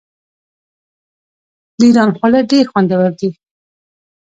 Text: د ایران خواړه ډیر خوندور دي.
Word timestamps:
د 1.77 1.79
ایران 1.87 2.09
خواړه 2.17 2.39
ډیر 2.51 2.65
خوندور 2.71 3.11
دي. 3.19 3.29